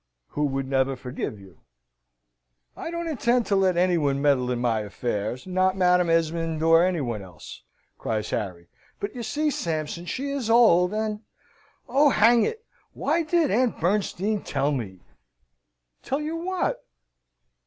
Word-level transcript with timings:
"Who 0.29 0.45
would 0.47 0.67
never 0.67 0.95
forgive 0.95 1.39
you." 1.39 1.59
"I 2.75 2.89
don't 2.89 3.05
intend 3.07 3.45
to 3.45 3.55
let 3.55 3.77
anybody 3.77 4.17
meddle 4.17 4.49
in 4.49 4.57
my 4.57 4.79
affairs, 4.79 5.45
not 5.45 5.77
Madam 5.77 6.09
Esmond 6.09 6.57
nor 6.59 6.83
anybody 6.83 7.23
else," 7.23 7.61
cries 7.99 8.31
Harry: 8.31 8.67
"but 8.99 9.13
you 9.13 9.21
see, 9.21 9.51
Sampson, 9.51 10.07
she 10.07 10.31
is 10.31 10.49
old 10.49 10.91
and, 10.91 11.19
oh, 11.87 12.09
hang 12.09 12.41
it! 12.41 12.65
Why 12.93 13.21
did 13.21 13.51
Aunt 13.51 13.79
Bernstein 13.79 14.41
tell 14.41 14.71
me?" 14.71 15.01
"Tell 16.01 16.19
you 16.19 16.35
what?" 16.35 16.83